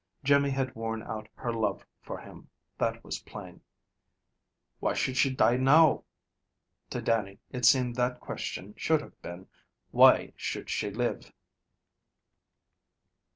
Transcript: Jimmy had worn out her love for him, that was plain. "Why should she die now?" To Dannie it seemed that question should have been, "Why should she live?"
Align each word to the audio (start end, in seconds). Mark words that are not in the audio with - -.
Jimmy 0.23 0.49
had 0.49 0.73
worn 0.73 1.03
out 1.03 1.29
her 1.35 1.53
love 1.53 1.85
for 2.01 2.17
him, 2.17 2.49
that 2.79 3.03
was 3.03 3.19
plain. 3.21 3.61
"Why 4.79 4.95
should 4.95 5.15
she 5.15 5.29
die 5.31 5.57
now?" 5.57 6.05
To 6.89 7.03
Dannie 7.03 7.37
it 7.51 7.65
seemed 7.65 7.97
that 7.97 8.19
question 8.19 8.73
should 8.75 9.01
have 9.01 9.21
been, 9.21 9.47
"Why 9.91 10.33
should 10.37 10.71
she 10.71 10.89
live?" 10.89 11.31